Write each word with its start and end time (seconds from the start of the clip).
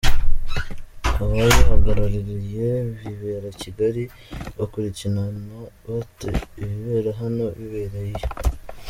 Abayihagarariye 1.21 2.67
bibera 3.01 3.47
i 3.53 3.57
Kigali, 3.61 4.03
bakurikirana 4.57 5.55
bate 5.89 6.29
ibibera 6.61 7.11
hano 7.21 7.45
bibereye 7.57 8.09
iyo?”. 8.19 8.27